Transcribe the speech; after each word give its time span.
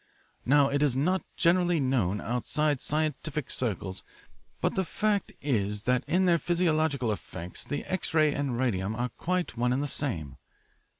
"Now, 0.47 0.69
it 0.69 0.81
is 0.81 0.97
not 0.97 1.21
generally 1.35 1.79
known 1.79 2.21
outside 2.21 2.81
scientific 2.81 3.51
circles, 3.51 4.01
but 4.59 4.73
the 4.73 4.83
fact 4.83 5.31
is 5.43 5.83
that 5.83 6.03
in 6.07 6.25
their 6.25 6.39
physiological 6.39 7.11
effects 7.11 7.63
the 7.63 7.85
X 7.85 8.11
ray 8.15 8.33
and 8.33 8.57
radium 8.57 8.95
are 8.95 9.09
quite 9.09 9.57
one 9.57 9.71
and 9.71 9.83
the 9.83 9.85
same. 9.85 10.37